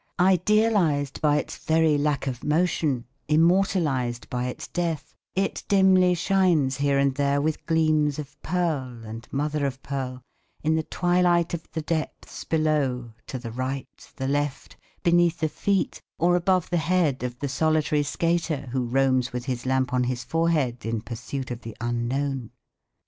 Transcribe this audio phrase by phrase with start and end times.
[0.19, 6.97] Idealised by its very lack of motion, immortalised by its death, it dimly shines here
[6.97, 10.23] and there with gleams of pearl and mother of pearl
[10.63, 16.01] in the twilight of the depths below, to the right, the left, beneath the feet
[16.17, 20.23] or above the head of the solitary skater who roams with his lamp on his
[20.23, 22.49] forehead in pursuit of the unknown.